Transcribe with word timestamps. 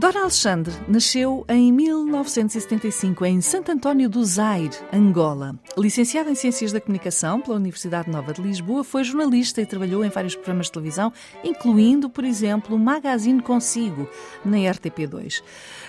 Dora 0.00 0.22
Alexandre 0.22 0.72
nasceu 0.88 1.44
em 1.46 1.70
1975 1.70 3.22
em 3.26 3.42
Santo 3.42 3.70
António 3.70 4.08
do 4.08 4.24
Zaire, 4.24 4.74
Angola. 4.90 5.54
Licenciada 5.76 6.30
em 6.30 6.34
Ciências 6.34 6.72
da 6.72 6.80
Comunicação 6.80 7.38
pela 7.38 7.56
Universidade 7.56 8.08
Nova 8.08 8.32
de 8.32 8.40
Lisboa, 8.40 8.82
foi 8.82 9.04
jornalista 9.04 9.60
e 9.60 9.66
trabalhou 9.66 10.02
em 10.02 10.08
vários 10.08 10.34
programas 10.34 10.68
de 10.68 10.72
televisão, 10.72 11.12
incluindo, 11.44 12.08
por 12.08 12.24
exemplo, 12.24 12.76
o 12.76 12.78
Magazine 12.78 13.42
Consigo, 13.42 14.08
na 14.42 14.56
RTP2. 14.56 15.42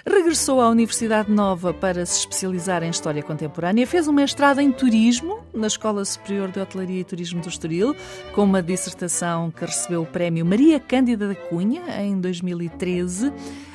Regressou 0.06 0.60
à 0.60 0.68
Universidade 0.68 1.32
Nova 1.32 1.74
para 1.74 2.06
se 2.06 2.20
especializar 2.20 2.84
em 2.84 2.90
História 2.90 3.24
Contemporânea, 3.24 3.88
fez 3.88 4.10
um 4.10 4.14
mestrado 4.14 4.60
em 4.60 4.74
Turismo 4.74 5.40
na 5.54 5.68
Escola 5.68 6.04
Superior 6.04 6.52
de 6.52 6.60
Hotelaria 6.60 7.00
e 7.00 7.06
Turismo 7.06 7.42
do 7.42 7.48
Estoril, 7.48 7.96
com 8.36 8.44
uma 8.44 8.62
dissertação 8.62 9.50
que 9.52 9.64
recebeu 9.64 10.02
o 10.02 10.06
prémio 10.06 10.46
Maria 10.46 10.82
Cândida 10.82 11.30
da 11.30 11.36
Cunha 11.36 11.82
em 12.02 12.20
2013. 12.20 13.32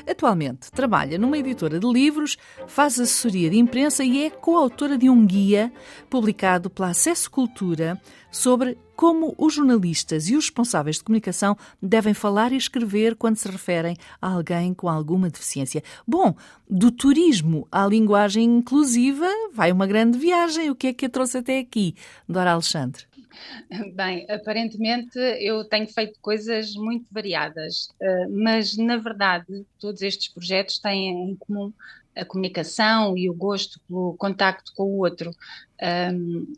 Atualmente 0.08 0.70
trabalha 0.70 1.18
numa 1.18 1.36
editora 1.36 1.80
de 1.80 1.86
livros, 1.86 2.36
faz 2.66 3.00
assessoria 3.00 3.50
de 3.50 3.58
imprensa 3.58 4.04
e 4.04 4.24
é 4.24 4.30
coautora 4.30 4.96
de 4.96 5.10
um 5.10 5.26
guia 5.26 5.72
publicado 6.08 6.70
pela 6.70 6.90
Acesso 6.90 7.30
Cultura 7.30 8.00
sobre 8.30 8.78
como 8.94 9.34
os 9.36 9.54
jornalistas 9.54 10.28
e 10.28 10.36
os 10.36 10.46
responsáveis 10.46 10.96
de 10.96 11.04
comunicação 11.04 11.56
devem 11.82 12.14
falar 12.14 12.52
e 12.52 12.56
escrever 12.56 13.16
quando 13.16 13.36
se 13.36 13.48
referem 13.48 13.96
a 14.20 14.32
alguém 14.32 14.72
com 14.72 14.88
alguma 14.88 15.28
deficiência. 15.28 15.82
Bom, 16.06 16.34
do 16.68 16.90
turismo 16.90 17.66
à 17.70 17.86
linguagem 17.86 18.44
inclusiva 18.44 19.28
vai 19.52 19.72
uma 19.72 19.86
grande 19.86 20.18
viagem. 20.18 20.70
O 20.70 20.74
que 20.74 20.86
é 20.88 20.92
que 20.92 21.06
a 21.06 21.10
trouxe 21.10 21.38
até 21.38 21.58
aqui, 21.58 21.94
Dora 22.28 22.52
Alexandre? 22.52 23.04
Bem, 23.94 24.26
aparentemente 24.30 25.18
eu 25.40 25.64
tenho 25.64 25.88
feito 25.88 26.18
coisas 26.20 26.74
muito 26.74 27.06
variadas, 27.10 27.88
eh, 28.00 28.26
mas 28.28 28.76
na 28.76 28.96
verdade 28.96 29.66
todos 29.78 30.02
estes 30.02 30.28
projetos 30.28 30.78
têm 30.78 31.30
em 31.30 31.36
comum 31.36 31.72
a 32.16 32.24
comunicação 32.24 33.16
e 33.16 33.28
o 33.28 33.34
gosto 33.34 33.78
pelo 33.86 34.14
contacto 34.16 34.72
com 34.74 34.84
o 34.84 34.98
outro. 35.00 35.30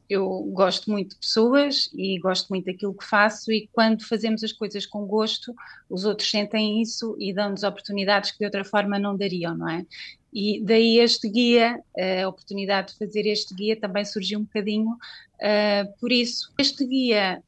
Eu 0.08 0.28
gosto 0.52 0.88
muito 0.90 1.10
de 1.10 1.16
pessoas 1.16 1.90
e 1.92 2.18
gosto 2.20 2.48
muito 2.48 2.66
daquilo 2.66 2.94
que 2.94 3.04
faço, 3.04 3.50
e 3.50 3.68
quando 3.72 4.06
fazemos 4.06 4.44
as 4.44 4.52
coisas 4.52 4.86
com 4.86 5.04
gosto, 5.06 5.52
os 5.90 6.04
outros 6.04 6.30
sentem 6.30 6.80
isso 6.80 7.16
e 7.18 7.34
dão-nos 7.34 7.64
oportunidades 7.64 8.30
que 8.30 8.38
de 8.38 8.44
outra 8.44 8.64
forma 8.64 8.98
não 8.98 9.16
dariam, 9.16 9.56
não 9.56 9.68
é? 9.68 9.84
E 10.32 10.62
daí 10.62 10.98
este 10.98 11.28
guia, 11.28 11.82
a 12.22 12.28
oportunidade 12.28 12.92
de 12.92 12.98
fazer 12.98 13.26
este 13.26 13.54
guia 13.54 13.78
também 13.78 14.04
surgiu 14.04 14.38
um 14.38 14.44
bocadinho 14.44 14.90
uh, 14.90 15.98
por 15.98 16.12
isso. 16.12 16.52
Este 16.58 16.84
guia 16.86 17.42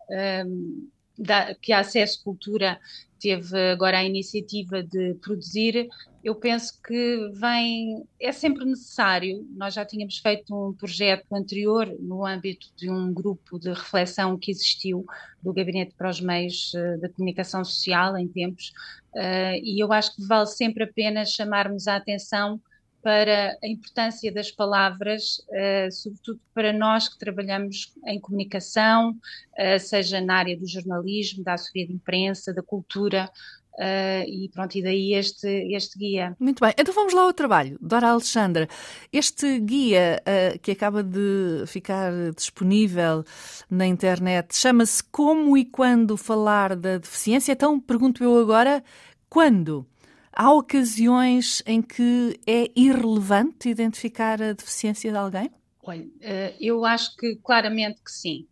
um, 0.47 0.89
da, 1.19 1.55
que 1.55 1.73
a 1.73 1.81
Acesso 1.81 2.23
Cultura 2.25 2.81
teve 3.21 3.71
agora 3.71 3.99
a 3.99 4.05
iniciativa 4.05 4.83
de 4.83 5.15
produzir, 5.21 5.89
eu 6.25 6.35
penso 6.35 6.81
que 6.83 7.31
vem, 7.35 8.03
é 8.19 8.33
sempre 8.33 8.65
necessário. 8.65 9.47
Nós 9.51 9.75
já 9.75 9.85
tínhamos 9.85 10.19
feito 10.19 10.55
um 10.55 10.73
projeto 10.73 11.27
anterior 11.33 11.87
no 12.01 12.25
âmbito 12.25 12.69
de 12.77 12.91
um 12.91 13.13
grupo 13.13 13.59
de 13.59 13.69
reflexão 13.69 14.39
que 14.39 14.51
existiu 14.51 15.05
do 15.43 15.53
Gabinete 15.53 15.95
para 15.97 16.09
os 16.09 16.21
Meios 16.21 16.73
uh, 16.75 16.99
da 17.01 17.11
Comunicação 17.11 17.63
Social 17.63 18.17
em 18.17 18.27
tempos, 18.27 18.73
uh, 19.15 19.61
e 19.63 19.83
eu 19.83 19.93
acho 19.93 20.17
que 20.17 20.27
vale 20.27 20.47
sempre 20.47 20.85
a 20.85 20.93
pena 20.93 21.25
chamarmos 21.27 21.87
a 21.87 21.97
atenção 21.97 22.61
para 23.03 23.57
a 23.63 23.67
importância 23.67 24.33
das 24.33 24.51
palavras, 24.51 25.39
uh, 25.49 25.91
sobretudo 25.91 26.41
para 26.55 26.73
nós 26.73 27.09
que 27.09 27.19
trabalhamos 27.19 27.95
em 28.07 28.21
comunicação, 28.21 29.11
uh, 29.11 29.79
seja 29.79 30.21
na 30.21 30.35
área 30.35 30.57
do 30.57 30.67
jornalismo, 30.67 31.43
da 31.43 31.55
assessoria 31.55 31.87
de 31.87 31.95
imprensa, 31.95 32.53
da 32.53 32.63
cultura. 32.63 33.31
Uh, 33.75 34.29
e 34.29 34.51
pronto, 34.53 34.77
e 34.77 34.83
daí 34.83 35.15
este, 35.15 35.49
este 35.75 35.99
guia. 35.99 36.37
Muito 36.39 36.61
bem, 36.61 36.75
então 36.77 36.93
vamos 36.93 37.15
lá 37.15 37.23
ao 37.23 37.33
trabalho. 37.33 37.79
Dora 37.81 38.09
Alexandra, 38.09 38.69
este 39.11 39.59
guia 39.61 40.23
que 40.61 40.73
acaba 40.73 41.03
de 41.03 41.65
ficar 41.67 42.13
disponível 42.37 43.25
na 43.71 43.87
internet 43.87 44.55
chama-se 44.55 45.03
Como 45.05 45.57
e 45.57 45.65
Quando 45.65 46.19
Falar 46.19 46.77
da 46.77 46.99
Deficiência. 46.99 47.53
Então 47.53 47.81
pergunto 47.81 48.23
eu 48.23 48.39
agora, 48.39 48.85
quando? 49.31 49.87
Há 50.33 50.53
ocasiões 50.53 51.63
em 51.67 51.83
que 51.83 52.39
é 52.47 52.71
irrelevante 52.77 53.69
identificar 53.69 54.41
a 54.41 54.53
deficiência 54.53 55.11
de 55.11 55.19
alguém? 55.19 55.51
Olha, 55.83 56.07
eh, 56.21 56.55
eu 56.61 56.85
acho 56.85 57.17
que 57.17 57.37
claramente 57.37 58.01
que 58.03 58.13
sim. 58.13 58.47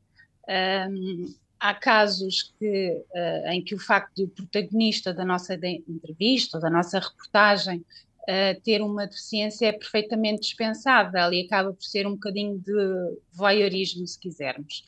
há 1.60 1.74
casos 1.74 2.54
que, 2.58 3.04
eh, 3.14 3.54
em 3.54 3.62
que 3.62 3.74
o 3.74 3.78
facto 3.78 4.16
de 4.16 4.24
o 4.24 4.28
protagonista 4.28 5.12
da 5.12 5.24
nossa 5.24 5.54
entrevista, 5.54 6.58
da 6.58 6.70
nossa 6.70 6.98
reportagem, 6.98 7.84
Uh, 8.28 8.60
ter 8.60 8.82
uma 8.82 9.06
deficiência 9.06 9.68
é 9.68 9.72
perfeitamente 9.72 10.42
dispensável 10.42 11.32
e 11.32 11.46
acaba 11.46 11.72
por 11.72 11.82
ser 11.82 12.06
um 12.06 12.10
bocadinho 12.10 12.58
de 12.58 13.18
voyeurismo, 13.32 14.06
se 14.06 14.18
quisermos. 14.18 14.84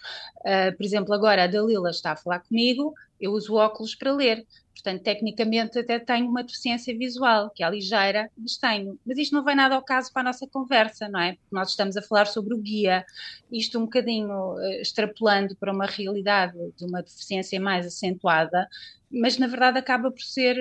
Por 0.77 0.85
exemplo, 0.85 1.15
agora 1.15 1.45
a 1.45 1.47
Dalila 1.47 1.89
está 1.89 2.13
a 2.13 2.17
falar 2.17 2.41
comigo, 2.41 2.93
eu 3.19 3.33
uso 3.33 3.55
óculos 3.55 3.95
para 3.95 4.13
ler. 4.13 4.47
Portanto, 4.83 5.03
tecnicamente 5.03 5.79
até 5.79 5.99
tenho 5.99 6.27
uma 6.29 6.43
deficiência 6.43 6.97
visual, 6.97 7.51
que 7.51 7.63
é 7.63 7.71
ligeira, 7.71 8.31
mas 8.37 8.57
tenho. 8.57 8.99
Mas 9.05 9.19
isto 9.19 9.35
não 9.35 9.45
vem 9.45 9.55
nada 9.55 9.75
ao 9.75 9.83
caso 9.83 10.11
para 10.13 10.23
a 10.23 10.25
nossa 10.25 10.47
conversa, 10.47 11.09
não 11.09 11.21
é? 11.21 11.33
Porque 11.33 11.55
nós 11.55 11.71
estamos 11.71 11.97
a 11.97 12.03
falar 12.03 12.27
sobre 12.27 12.55
o 12.55 12.59
guia, 12.59 13.05
isto 13.53 13.79
um 13.79 13.83
bocadinho 13.83 14.55
uh, 14.55 14.81
extrapolando 14.81 15.55
para 15.57 15.73
uma 15.73 15.87
realidade 15.87 16.57
de 16.77 16.85
uma 16.87 17.03
deficiência 17.03 17.61
mais 17.61 17.87
acentuada, 17.87 18.67
mas 19.11 19.37
na 19.37 19.47
verdade 19.47 19.79
acaba 19.79 20.11
por 20.11 20.23
ser 20.23 20.57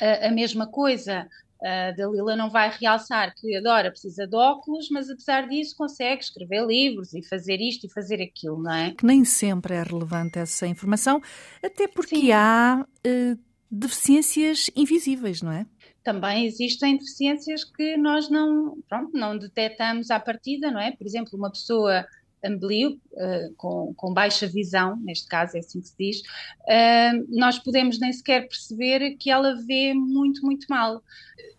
a, 0.00 0.28
a 0.28 0.30
mesma 0.30 0.66
coisa. 0.66 1.28
A 1.64 1.92
Dalila 1.92 2.36
não 2.36 2.50
vai 2.50 2.70
realçar 2.78 3.34
que 3.34 3.56
adora, 3.56 3.90
precisa 3.90 4.26
de 4.26 4.36
óculos, 4.36 4.90
mas 4.90 5.08
apesar 5.08 5.48
disso 5.48 5.74
consegue 5.74 6.22
escrever 6.22 6.66
livros 6.66 7.14
e 7.14 7.22
fazer 7.22 7.58
isto 7.58 7.86
e 7.86 7.90
fazer 7.90 8.20
aquilo, 8.20 8.62
não 8.62 8.72
é? 8.72 8.90
Que 8.90 9.06
nem 9.06 9.24
sempre 9.24 9.74
é 9.74 9.82
relevante 9.82 10.38
essa 10.38 10.66
informação, 10.66 11.22
até 11.62 11.88
porque 11.88 12.16
Sim. 12.16 12.32
há 12.32 12.84
uh, 12.84 13.38
deficiências 13.70 14.70
invisíveis, 14.76 15.40
não 15.40 15.52
é? 15.52 15.66
Também 16.02 16.44
existem 16.44 16.98
deficiências 16.98 17.64
que 17.64 17.96
nós 17.96 18.28
não, 18.28 18.76
pronto, 18.86 19.16
não 19.16 19.38
detectamos 19.38 20.10
à 20.10 20.20
partida, 20.20 20.70
não 20.70 20.80
é? 20.80 20.92
Por 20.92 21.06
exemplo, 21.06 21.38
uma 21.38 21.50
pessoa 21.50 22.06
amblio, 22.44 23.00
uh, 23.12 23.54
com, 23.56 23.94
com, 23.94 24.12
baixa 24.12 24.46
visão, 24.46 24.96
neste 24.96 25.26
caso 25.26 25.56
é 25.56 25.60
assim 25.60 25.80
que 25.80 25.88
se 25.88 25.94
diz, 25.98 26.20
uh, 26.20 27.26
nós 27.28 27.58
podemos 27.58 27.98
nem 27.98 28.12
sequer 28.12 28.48
perceber 28.48 29.16
que 29.16 29.30
ela 29.30 29.54
vê 29.66 29.94
muito, 29.94 30.42
muito 30.44 30.66
mal. 30.68 31.02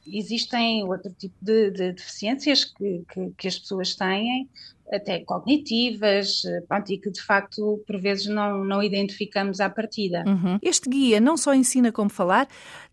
Existem 0.05 0.83
outro 0.83 1.11
tipo 1.13 1.35
de, 1.41 1.71
de 1.71 1.91
deficiências 1.93 2.63
que, 2.63 3.03
que, 3.11 3.31
que, 3.37 3.47
as 3.47 3.57
pessoas 3.57 3.95
têm, 3.95 4.47
até 4.91 5.19
cognitivas, 5.19 6.41
pronto, 6.67 6.91
e 6.91 6.97
que 6.97 7.09
de 7.09 7.21
facto 7.21 7.83
por 7.87 7.99
vezes 7.99 8.27
não, 8.27 8.63
não 8.63 8.83
identificamos 8.83 9.59
à 9.59 9.69
partida. 9.69 10.23
Uhum. 10.27 10.59
Este 10.61 10.89
guia 10.89 11.19
não 11.19 11.37
só 11.37 11.53
ensina 11.53 11.91
como 11.91 12.09
falar, 12.09 12.47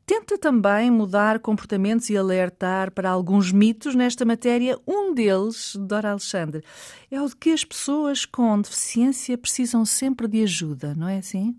tenta 0.07 0.39
também 0.39 0.91
mudar 0.91 1.39
comportamentos 1.39 2.11
e 2.11 2.17
alertar 2.17 2.91
para 2.91 3.11
alguns 3.11 3.53
mitos 3.53 3.95
nesta 3.95 4.25
matéria. 4.25 4.79
Um 4.87 5.15
deles, 5.15 5.77
Dora 5.77 6.11
Alexandre, 6.11 6.63
é 7.11 7.21
o 7.21 7.29
de 7.29 7.37
que 7.37 7.51
as 7.51 7.65
pessoas 7.65 8.25
com 8.25 8.61
deficiência 8.61 9.37
precisam 9.39 9.85
sempre 9.85 10.27
de 10.27 10.43
ajuda, 10.43 10.95
não 10.95 11.09
é 11.09 11.19
assim? 11.19 11.57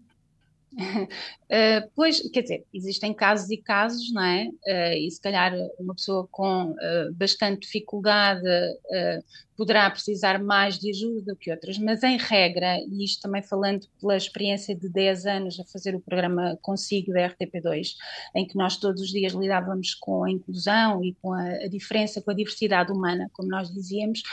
Uh, 0.73 1.89
pois, 1.95 2.19
quer 2.31 2.41
dizer, 2.41 2.65
existem 2.73 3.13
casos 3.13 3.49
e 3.49 3.57
casos, 3.57 4.11
não 4.11 4.23
é? 4.23 4.47
Uh, 4.47 4.97
e 4.97 5.11
se 5.11 5.21
calhar 5.21 5.53
uma 5.79 5.93
pessoa 5.93 6.27
com 6.31 6.71
uh, 6.71 7.13
bastante 7.13 7.61
dificuldade 7.61 8.43
poderá 9.55 9.89
precisar 9.89 10.43
mais 10.43 10.79
de 10.79 10.89
ajuda 10.89 11.21
do 11.21 11.35
que 11.35 11.51
outras, 11.51 11.77
mas 11.77 12.01
em 12.01 12.17
regra, 12.17 12.79
e 12.79 13.03
isto 13.03 13.21
também 13.21 13.41
falando 13.41 13.85
pela 14.01 14.17
experiência 14.17 14.75
de 14.75 14.89
10 14.89 15.25
anos 15.27 15.59
a 15.59 15.63
fazer 15.65 15.95
o 15.95 16.01
programa 16.01 16.57
Consigo 16.61 17.13
da 17.13 17.29
RTP2, 17.29 17.95
em 18.35 18.47
que 18.47 18.57
nós 18.57 18.77
todos 18.77 19.01
os 19.01 19.09
dias 19.09 19.33
lidávamos 19.33 19.93
com 19.93 20.23
a 20.23 20.31
inclusão 20.31 21.03
e 21.03 21.13
com 21.21 21.33
a, 21.33 21.43
a 21.43 21.67
diferença, 21.67 22.21
com 22.21 22.31
a 22.31 22.33
diversidade 22.33 22.91
humana, 22.91 23.29
como 23.33 23.47
nós 23.47 23.71
dizíamos, 23.71 24.23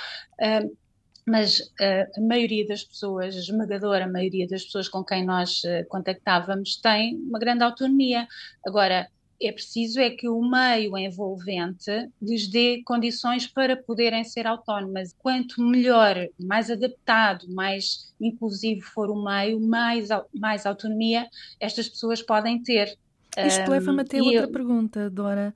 mas 1.30 1.60
uh, 1.60 2.18
a 2.18 2.20
maioria 2.20 2.66
das 2.66 2.82
pessoas, 2.82 3.36
a 3.36 3.38
esmagadora 3.38 4.06
maioria 4.06 4.46
das 4.48 4.64
pessoas 4.64 4.88
com 4.88 5.04
quem 5.04 5.24
nós 5.24 5.62
uh, 5.64 5.86
contactávamos 5.88 6.76
tem 6.76 7.16
uma 7.16 7.38
grande 7.38 7.62
autonomia. 7.62 8.26
Agora, 8.66 9.08
é 9.42 9.52
preciso 9.52 9.98
é 10.00 10.10
que 10.10 10.28
o 10.28 10.42
meio 10.42 10.98
envolvente 10.98 11.90
lhes 12.20 12.46
dê 12.46 12.82
condições 12.84 13.46
para 13.46 13.74
poderem 13.74 14.22
ser 14.22 14.46
autónomas. 14.46 15.14
Quanto 15.18 15.62
melhor, 15.62 16.14
mais 16.38 16.70
adaptado, 16.70 17.46
mais 17.48 18.12
inclusivo 18.20 18.82
for 18.82 19.08
o 19.10 19.24
meio, 19.24 19.58
mais, 19.58 20.08
mais 20.34 20.66
autonomia 20.66 21.26
estas 21.58 21.88
pessoas 21.88 22.20
podem 22.20 22.62
ter. 22.62 22.98
Isto 23.38 23.62
um, 23.62 23.70
leva-me 23.70 24.02
a 24.02 24.04
ter 24.04 24.20
outra 24.20 24.42
eu... 24.42 24.52
pergunta, 24.52 25.08
Dora. 25.08 25.54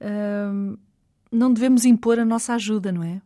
uh, 0.00 0.78
não 1.30 1.50
devemos 1.50 1.86
impor 1.86 2.18
a 2.18 2.24
nossa 2.26 2.54
ajuda, 2.54 2.92
não 2.92 3.02
é? 3.02 3.22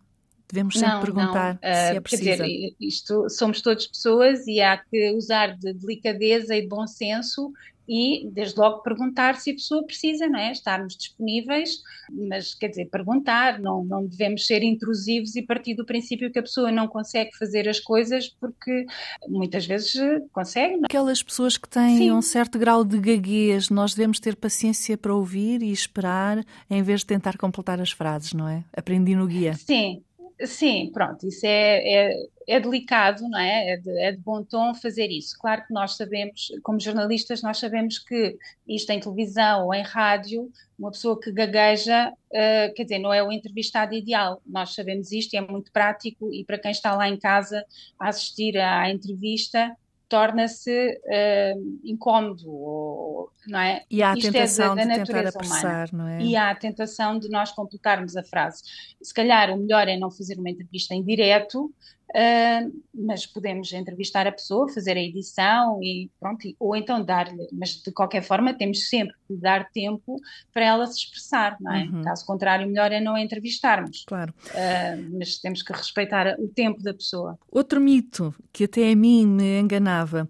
Devemos 0.48 0.75
sempre 0.75 0.94
não, 0.94 1.00
perguntar 1.00 1.58
não. 1.62 1.70
Uh, 1.70 1.75
se 1.75 1.96
é 1.96 2.00
preciso. 2.00 2.25
Quer 2.25 2.43
dizer, 2.43 2.76
isto, 2.81 3.28
somos 3.28 3.60
todas 3.60 3.87
pessoas 3.87 4.46
e 4.46 4.60
há 4.60 4.76
que 4.76 5.12
usar 5.12 5.56
de 5.56 5.72
delicadeza 5.72 6.54
e 6.54 6.62
de 6.62 6.69
bom 6.69 6.87
senso 6.87 7.52
e, 7.88 8.28
desde 8.32 8.58
logo, 8.58 8.82
perguntar 8.82 9.37
se 9.37 9.50
a 9.50 9.54
pessoa 9.54 9.84
precisa, 9.84 10.26
não 10.26 10.38
é? 10.38 10.50
Estarmos 10.50 10.96
disponíveis, 10.96 11.82
mas, 12.10 12.54
quer 12.54 12.69
dizer, 12.69 12.87
perguntar, 12.87 13.60
não, 13.60 13.84
não 13.84 14.04
devemos 14.04 14.46
ser 14.46 14.62
intrusivos 14.62 15.37
e 15.37 15.43
partir 15.43 15.75
do 15.75 15.84
princípio 15.84 16.31
que 16.31 16.38
a 16.38 16.43
pessoa 16.43 16.72
não 16.72 16.88
consegue 16.88 17.37
fazer 17.37 17.69
as 17.69 17.78
coisas 17.78 18.28
porque 18.28 18.87
muitas 19.28 19.66
vezes 19.66 19.94
consegue. 20.32 20.76
Não? 20.76 20.82
É? 20.82 20.87
Aquelas 20.87 21.22
pessoas 21.22 21.56
que 21.56 21.69
têm 21.69 21.98
Sim. 21.98 22.12
um 22.12 22.22
certo 22.22 22.58
grau 22.58 22.84
de 22.84 22.98
gaguez, 22.98 23.70
nós 23.70 23.94
devemos 23.94 24.19
ter 24.19 24.34
paciência 24.34 24.98
para 24.98 25.14
ouvir 25.14 25.62
e 25.62 25.70
esperar 25.70 26.44
em 26.69 26.82
vez 26.82 27.00
de 27.00 27.06
tentar 27.06 27.38
completar 27.38 27.81
as 27.81 27.93
frases, 27.93 28.32
não 28.32 28.48
é? 28.48 28.64
Aprendi 28.76 29.14
no 29.14 29.26
guia. 29.26 29.54
Sim, 29.54 30.02
Sim, 30.44 30.90
pronto, 30.92 31.26
isso 31.26 31.46
é, 31.46 32.10
é, 32.10 32.26
é 32.46 32.60
delicado, 32.60 33.26
não 33.26 33.38
é? 33.38 33.70
É 33.70 33.76
de, 33.78 33.90
é 33.98 34.12
de, 34.12 34.18
bom 34.18 34.44
tom 34.44 34.74
fazer 34.74 35.08
isso. 35.08 35.34
Claro 35.38 35.66
que 35.66 35.72
nós 35.72 35.96
sabemos, 35.96 36.48
como 36.62 36.78
jornalistas, 36.78 37.40
nós 37.42 37.56
sabemos 37.58 37.98
que 37.98 38.36
isto 38.68 38.90
em 38.90 39.00
televisão 39.00 39.64
ou 39.64 39.74
em 39.74 39.82
rádio, 39.82 40.52
uma 40.78 40.90
pessoa 40.90 41.18
que 41.18 41.32
gagueja, 41.32 42.10
uh, 42.10 42.74
quer 42.74 42.82
dizer, 42.82 42.98
não 42.98 43.14
é 43.14 43.22
o 43.22 43.32
entrevistado 43.32 43.94
ideal. 43.94 44.42
Nós 44.46 44.74
sabemos 44.74 45.10
isto 45.10 45.34
é 45.34 45.40
muito 45.40 45.72
prático 45.72 46.30
e 46.30 46.44
para 46.44 46.58
quem 46.58 46.70
está 46.70 46.94
lá 46.94 47.08
em 47.08 47.18
casa 47.18 47.64
a 47.98 48.10
assistir 48.10 48.58
à 48.58 48.90
entrevista, 48.90 49.74
torna-se 50.08 51.00
uh, 51.05 51.79
incómodo, 51.85 52.49
ou, 52.49 53.31
não 53.47 53.58
é? 53.58 53.85
E 53.91 54.03
há 54.03 54.12
a 54.12 54.14
Isto 54.14 54.32
tentação 54.32 54.73
é 54.73 54.76
da, 54.76 54.97
da 54.97 55.03
de 55.03 55.12
tentar 55.12 55.29
apressar, 55.29 55.88
humana. 55.93 56.05
não 56.05 56.08
é? 56.08 56.23
E 56.23 56.37
há 56.37 56.50
a 56.50 56.55
tentação 56.55 57.19
de 57.19 57.29
nós 57.29 57.50
completarmos 57.53 58.17
a 58.17 58.23
frase. 58.23 58.62
Se 59.03 59.12
calhar 59.12 59.50
o 59.50 59.56
melhor 59.56 59.88
é 59.88 59.97
não 59.97 60.11
fazer 60.11 60.38
uma 60.38 60.50
entrevista 60.50 60.94
em 60.94 61.03
direto, 61.03 61.73
Uh, 62.11 62.82
mas 62.94 63.26
podemos 63.26 63.73
entrevistar 63.73 64.26
a 64.26 64.32
pessoa, 64.32 64.73
fazer 64.73 64.97
a 64.97 65.00
edição 65.00 65.82
e 65.82 66.08
pronto, 66.20 66.49
ou 66.58 66.76
então 66.76 67.05
dar-lhe, 67.05 67.49
mas 67.53 67.82
de 67.82 67.91
qualquer 67.91 68.23
forma 68.23 68.55
temos 68.55 68.88
sempre 68.88 69.14
de 69.29 69.37
dar 69.37 69.69
tempo 69.70 70.20
para 70.53 70.64
ela 70.64 70.87
se 70.87 70.99
expressar, 70.99 71.56
não 71.61 71.75
é? 71.75 71.85
Uhum. 71.85 72.03
Caso 72.03 72.25
contrário, 72.25 72.67
melhor 72.67 72.93
é 72.93 73.00
não 73.00 73.17
a 73.17 73.20
entrevistarmos. 73.20 74.05
Claro. 74.06 74.32
Uh, 74.50 75.19
mas 75.19 75.38
temos 75.38 75.62
que 75.62 75.73
respeitar 75.73 76.37
o 76.38 76.49
tempo 76.49 76.82
da 76.82 76.94
pessoa. 76.94 77.38
Outro 77.50 77.81
mito 77.81 78.35
que 78.53 78.64
até 78.64 78.93
a 78.93 78.97
mim 78.97 79.26
me 79.26 79.61
enganava: 79.61 80.29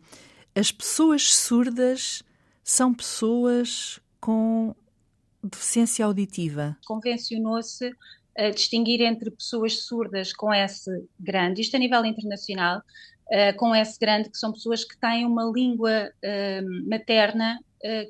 as 0.55 0.73
pessoas 0.73 1.34
surdas 1.34 2.23
são 2.64 2.93
pessoas 2.93 4.00
com 4.19 4.75
deficiência 5.44 6.05
auditiva. 6.05 6.76
Convencionou-se 6.87 7.94
distinguir 8.54 9.00
entre 9.00 9.30
pessoas 9.30 9.84
surdas 9.84 10.32
com 10.32 10.52
S 10.52 10.90
grande, 11.18 11.62
isto 11.62 11.76
a 11.76 11.78
nível 11.78 12.04
internacional, 12.04 12.78
uh, 12.78 13.56
com 13.56 13.74
S 13.74 13.98
grande, 13.98 14.30
que 14.30 14.38
são 14.38 14.52
pessoas 14.52 14.84
que 14.84 14.96
têm 14.98 15.24
uma 15.24 15.44
língua 15.44 16.10
uh, 16.10 16.88
materna, 16.88 17.58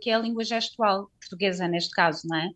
que 0.01 0.09
é 0.09 0.15
a 0.15 0.19
língua 0.19 0.43
gestual, 0.43 1.11
portuguesa 1.21 1.69
neste 1.69 1.91
caso, 1.91 2.27
não 2.27 2.39
é? 2.39 2.51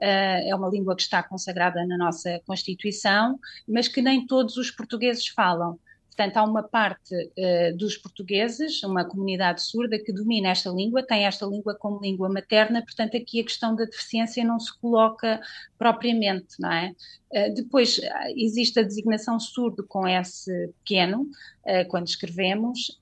é 0.00 0.56
uma 0.56 0.68
língua 0.68 0.96
que 0.96 1.02
está 1.02 1.22
consagrada 1.22 1.86
na 1.86 1.96
nossa 1.96 2.40
Constituição, 2.44 3.38
mas 3.68 3.86
que 3.86 4.02
nem 4.02 4.26
todos 4.26 4.56
os 4.56 4.72
portugueses 4.72 5.28
falam. 5.28 5.78
Portanto, 6.16 6.36
há 6.36 6.44
uma 6.44 6.62
parte 6.62 7.12
uh, 7.12 7.76
dos 7.76 7.96
portugueses, 7.96 8.84
uma 8.84 9.04
comunidade 9.04 9.60
surda 9.62 9.98
que 9.98 10.12
domina 10.12 10.50
esta 10.50 10.70
língua, 10.70 11.02
tem 11.02 11.26
esta 11.26 11.44
língua 11.44 11.74
como 11.74 12.00
língua 12.00 12.28
materna, 12.28 12.82
portanto, 12.82 13.16
aqui 13.16 13.40
a 13.40 13.44
questão 13.44 13.74
da 13.74 13.84
deficiência 13.84 14.44
não 14.44 14.60
se 14.60 14.78
coloca 14.78 15.40
propriamente, 15.76 16.54
não 16.60 16.72
é? 16.72 16.94
Uh, 17.32 17.54
depois, 17.54 18.00
existe 18.36 18.78
a 18.78 18.84
designação 18.84 19.40
surdo 19.40 19.84
com 19.84 20.06
S 20.06 20.48
pequeno, 20.84 21.22
uh, 21.22 21.88
quando 21.88 22.06
escrevemos, 22.06 22.96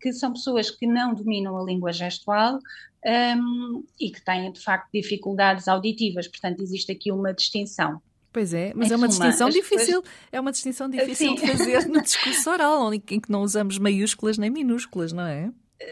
que 0.00 0.12
são 0.12 0.32
pessoas 0.32 0.68
que 0.68 0.88
não 0.88 1.14
dominam 1.14 1.56
a 1.56 1.64
língua 1.64 1.92
gestual, 1.92 2.56
um, 2.56 3.08
ehm, 3.08 3.82
e 4.00 4.10
que 4.10 4.24
têm, 4.24 4.50
de 4.50 4.60
facto, 4.60 4.90
dificuldades 4.92 5.68
auditivas, 5.68 6.26
portanto, 6.26 6.62
existe 6.62 6.90
aqui 6.90 7.12
uma 7.12 7.32
distinção. 7.32 8.02
Pois 8.36 8.52
é, 8.52 8.70
mas 8.76 8.90
em 8.90 8.92
é 8.92 8.96
uma 8.98 9.10
suma, 9.10 9.28
distinção 9.28 9.48
difícil, 9.48 10.04
é 10.30 10.38
uma 10.38 10.52
distinção 10.52 10.90
difícil 10.92 11.34
de 11.36 11.46
fazer 11.46 11.88
no 11.88 12.02
discurso 12.02 12.50
oral, 12.50 12.92
em 12.92 13.00
que 13.00 13.32
não 13.32 13.40
usamos 13.40 13.78
maiúsculas 13.78 14.36
nem 14.36 14.50
minúsculas, 14.50 15.10
não 15.10 15.22
é? 15.22 15.50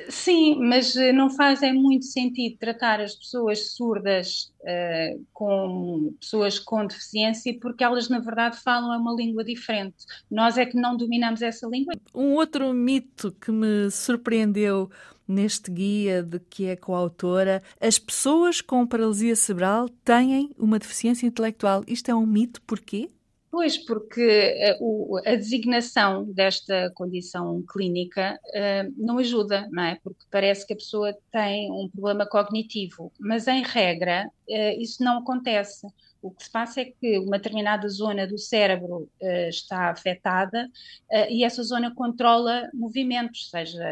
Sim, 0.08 0.56
mas 0.60 0.96
eh, 0.96 1.12
não 1.12 1.28
faz 1.28 1.62
é 1.62 1.72
muito 1.72 2.06
sentido 2.06 2.56
tratar 2.58 3.00
as 3.00 3.14
pessoas 3.14 3.74
surdas 3.74 4.50
uh, 4.62 5.24
com 5.32 6.14
pessoas 6.18 6.58
com 6.58 6.86
deficiência, 6.86 7.54
porque 7.60 7.84
elas, 7.84 8.08
na 8.08 8.18
verdade, 8.18 8.56
falam 8.62 8.98
uma 8.98 9.14
língua 9.14 9.44
diferente. 9.44 9.96
Nós 10.30 10.56
é 10.56 10.64
que 10.64 10.76
não 10.76 10.96
dominamos 10.96 11.42
essa 11.42 11.66
língua. 11.66 11.92
Um 12.14 12.32
outro 12.32 12.72
mito 12.72 13.30
que 13.32 13.52
me 13.52 13.90
surpreendeu 13.90 14.90
neste 15.28 15.70
guia 15.70 16.22
de 16.22 16.38
que 16.38 16.66
é 16.66 16.76
coautora, 16.76 17.62
as 17.80 17.98
pessoas 17.98 18.60
com 18.60 18.86
paralisia 18.86 19.36
cerebral 19.36 19.88
têm 20.04 20.50
uma 20.58 20.78
deficiência 20.78 21.26
intelectual. 21.26 21.82
Isto 21.86 22.10
é 22.10 22.14
um 22.14 22.26
mito, 22.26 22.60
porquê? 22.62 23.10
Pois, 23.54 23.78
porque 23.78 24.20
a, 24.20 25.28
eh, 25.28 25.32
a 25.32 25.36
designação 25.36 26.24
desta 26.24 26.90
condição 26.92 27.62
clínica 27.62 28.36
uh, 28.48 28.92
não 28.96 29.18
ajuda, 29.18 29.68
não 29.70 29.84
é? 29.84 29.96
Porque 30.02 30.24
parece 30.28 30.66
que 30.66 30.72
a 30.72 30.76
pessoa 30.76 31.16
tem 31.30 31.70
um 31.70 31.88
problema 31.88 32.26
cognitivo, 32.26 33.12
mas 33.16 33.46
em 33.46 33.62
regra 33.62 34.28
uh, 34.48 34.82
isso 34.82 35.04
não 35.04 35.18
acontece. 35.18 35.86
O 36.24 36.30
que 36.30 36.42
se 36.42 36.50
passa 36.50 36.80
é 36.80 36.86
que 36.86 37.18
uma 37.18 37.36
determinada 37.36 37.86
zona 37.86 38.26
do 38.26 38.38
cérebro 38.38 39.10
uh, 39.20 39.48
está 39.50 39.90
afetada 39.90 40.70
uh, 41.10 41.30
e 41.30 41.44
essa 41.44 41.62
zona 41.62 41.94
controla 41.94 42.70
movimentos, 42.72 43.50
seja 43.50 43.84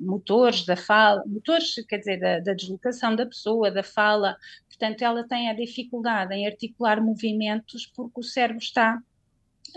motores 0.00 0.66
da 0.66 0.76
fala, 0.76 1.22
motores, 1.24 1.76
quer 1.88 1.98
dizer, 1.98 2.18
da, 2.18 2.40
da 2.40 2.52
deslocação 2.52 3.14
da 3.14 3.24
pessoa, 3.24 3.70
da 3.70 3.84
fala. 3.84 4.36
Portanto, 4.66 5.02
ela 5.02 5.22
tem 5.22 5.48
a 5.48 5.54
dificuldade 5.54 6.34
em 6.34 6.48
articular 6.48 7.00
movimentos 7.00 7.86
porque 7.86 8.18
o 8.18 8.24
cérebro 8.24 8.60
está 8.60 9.00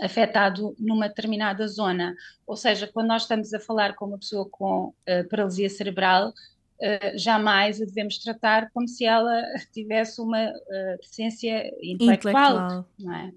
afetado 0.00 0.74
numa 0.80 1.06
determinada 1.06 1.68
zona. 1.68 2.16
Ou 2.44 2.56
seja, 2.56 2.88
quando 2.88 3.06
nós 3.08 3.22
estamos 3.22 3.54
a 3.54 3.60
falar 3.60 3.94
com 3.94 4.06
uma 4.06 4.18
pessoa 4.18 4.48
com 4.50 4.86
uh, 4.88 5.28
paralisia 5.30 5.70
cerebral, 5.70 6.32
uh, 6.82 7.18
jamais 7.18 7.80
a 7.80 7.84
devemos 7.84 8.18
tratar 8.18 8.68
como 8.74 8.88
se 8.88 9.04
ela 9.04 9.42
tivesse 9.72 10.20
uma 10.20 10.48
uh, 10.48 10.96
deficiência 11.00 11.70
intelectual. 11.82 12.86
intelectual. 12.98 13.14
É? 13.14 13.32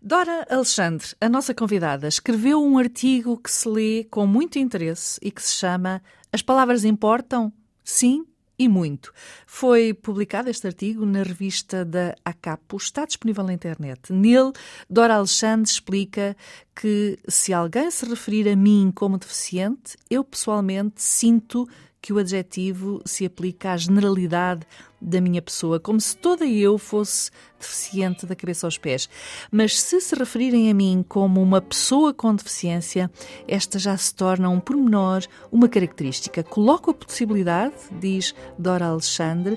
Dora 0.00 0.46
Alexandre, 0.48 1.08
a 1.20 1.28
nossa 1.28 1.54
convidada, 1.54 2.08
escreveu 2.08 2.62
um 2.62 2.78
artigo 2.78 3.36
que 3.36 3.50
se 3.50 3.68
lê 3.68 4.04
com 4.04 4.26
muito 4.26 4.58
interesse 4.58 5.18
e 5.22 5.30
que 5.30 5.42
se 5.42 5.56
chama 5.56 6.02
As 6.32 6.42
Palavras 6.42 6.84
Importam? 6.84 7.52
Sim 7.84 8.24
e 8.58 8.68
muito. 8.68 9.12
Foi 9.46 9.92
publicado 9.92 10.48
este 10.48 10.66
artigo 10.66 11.04
na 11.04 11.22
revista 11.22 11.84
da 11.84 12.14
ACAPO, 12.24 12.76
está 12.76 13.04
disponível 13.04 13.42
na 13.44 13.52
internet. 13.52 14.12
Nele, 14.12 14.52
Dora 14.88 15.16
Alexandre 15.16 15.68
explica 15.68 16.36
que 16.74 17.18
se 17.26 17.52
alguém 17.52 17.90
se 17.90 18.06
referir 18.06 18.48
a 18.48 18.54
mim 18.54 18.92
como 18.94 19.18
deficiente, 19.18 19.96
eu 20.08 20.22
pessoalmente 20.22 21.02
sinto 21.02 21.68
que 22.02 22.12
o 22.12 22.18
adjetivo 22.18 23.00
se 23.04 23.24
aplica 23.24 23.72
à 23.72 23.76
generalidade 23.76 24.66
da 25.00 25.20
minha 25.20 25.40
pessoa, 25.40 25.78
como 25.78 26.00
se 26.00 26.16
toda 26.16 26.44
eu 26.44 26.76
fosse 26.76 27.30
deficiente 27.60 28.26
da 28.26 28.34
cabeça 28.34 28.66
aos 28.66 28.76
pés. 28.76 29.08
Mas 29.52 29.80
se 29.80 30.00
se 30.00 30.14
referirem 30.16 30.68
a 30.68 30.74
mim 30.74 31.04
como 31.08 31.40
uma 31.40 31.60
pessoa 31.60 32.12
com 32.12 32.34
deficiência, 32.34 33.08
esta 33.46 33.78
já 33.78 33.96
se 33.96 34.12
torna 34.12 34.50
um 34.50 34.58
pormenor, 34.58 35.22
uma 35.50 35.68
característica. 35.68 36.42
Coloco 36.42 36.90
a 36.90 36.94
possibilidade, 36.94 37.74
diz 38.00 38.34
Dora 38.58 38.86
Alexandre, 38.86 39.56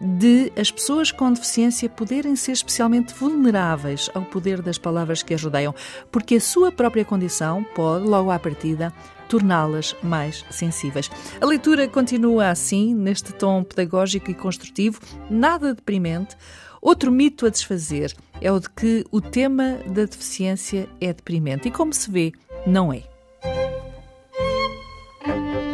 de 0.00 0.50
as 0.56 0.70
pessoas 0.70 1.12
com 1.12 1.30
deficiência 1.30 1.88
poderem 1.88 2.34
ser 2.34 2.52
especialmente 2.52 3.12
vulneráveis 3.12 4.08
ao 4.14 4.22
poder 4.22 4.62
das 4.62 4.78
palavras 4.78 5.22
que 5.22 5.34
as 5.34 5.42
rodeiam, 5.42 5.74
porque 6.10 6.36
a 6.36 6.40
sua 6.40 6.72
própria 6.72 7.04
condição 7.04 7.62
pode, 7.74 8.06
logo 8.06 8.30
à 8.30 8.38
partida, 8.38 8.92
torná-las 9.28 9.94
mais 10.02 10.44
sensíveis. 10.50 11.10
A 11.40 11.46
leitura 11.46 11.86
continua 11.86 12.48
assim, 12.48 12.94
neste 12.94 13.32
tom 13.32 13.62
pedagógico 13.62 14.30
e 14.30 14.34
construtivo, 14.34 15.00
nada 15.30 15.74
deprimente. 15.74 16.36
Outro 16.80 17.12
mito 17.12 17.44
a 17.44 17.50
desfazer 17.50 18.14
é 18.40 18.50
o 18.50 18.58
de 18.58 18.70
que 18.70 19.04
o 19.10 19.20
tema 19.20 19.78
da 19.86 20.04
deficiência 20.06 20.88
é 20.98 21.12
deprimente 21.12 21.68
e, 21.68 21.70
como 21.70 21.92
se 21.92 22.10
vê, 22.10 22.32
não 22.66 22.90
é. 22.90 23.02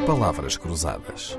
Palavras 0.04 0.56
Cruzadas, 0.56 1.38